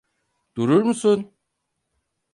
Durur 0.55 0.83
musun? 0.83 1.33